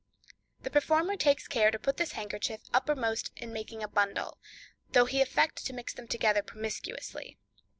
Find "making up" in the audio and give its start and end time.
3.53-3.91